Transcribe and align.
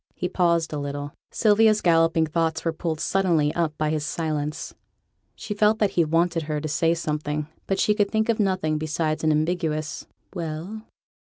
He 0.15 0.27
paused 0.27 0.73
a 0.73 0.79
little. 0.79 1.13
Sylvia's 1.29 1.79
galloping 1.79 2.25
thoughts 2.25 2.65
were 2.65 2.73
pulled 2.73 2.99
suddenly 2.99 3.53
up 3.53 3.77
by 3.77 3.91
his 3.91 4.03
silence; 4.03 4.73
she 5.35 5.53
felt 5.53 5.77
that 5.77 5.91
he 5.91 6.03
wanted 6.03 6.41
her 6.49 6.59
to 6.59 6.67
say 6.67 6.95
something, 6.95 7.47
but 7.67 7.77
she 7.79 7.93
could 7.93 8.09
think 8.09 8.27
of 8.27 8.39
nothing 8.39 8.79
besides 8.79 9.23
an 9.23 9.31
ambiguous 9.31 10.07
'Well?' 10.33 10.81